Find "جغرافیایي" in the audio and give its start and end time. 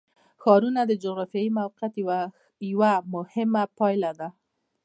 1.03-1.49